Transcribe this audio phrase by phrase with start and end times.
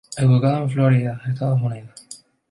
[0.17, 1.93] Educado en Florida, Estados Unidos.